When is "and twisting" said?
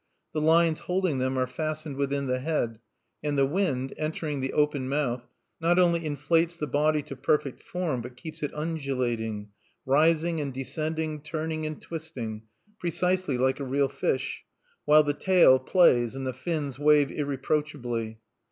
11.67-12.41